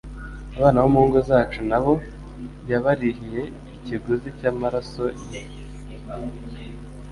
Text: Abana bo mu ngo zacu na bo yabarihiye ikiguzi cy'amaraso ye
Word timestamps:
Abana 0.57 0.77
bo 0.83 0.89
mu 0.95 1.01
ngo 1.07 1.19
zacu 1.29 1.59
na 1.69 1.79
bo 1.83 1.93
yabarihiye 2.69 3.41
ikiguzi 3.75 4.29
cy'amaraso 4.37 5.05
ye 5.29 5.41